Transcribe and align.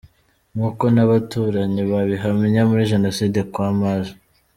Nkuko 0.53 0.83
n’abaturanyi 0.95 1.81
babihamya, 1.91 2.61
muri 2.69 2.89
Jenoside 2.93 3.39
kwa 3.51 3.67
Maj. 3.79 4.05